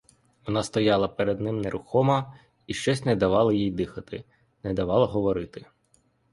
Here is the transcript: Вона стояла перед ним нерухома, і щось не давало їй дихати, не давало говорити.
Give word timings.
Вона 0.47 0.63
стояла 0.63 1.07
перед 1.07 1.39
ним 1.41 1.61
нерухома, 1.61 2.37
і 2.67 2.73
щось 2.73 3.05
не 3.05 3.15
давало 3.15 3.51
їй 3.51 3.71
дихати, 3.71 4.25
не 4.63 4.73
давало 4.73 5.07
говорити. 5.07 5.65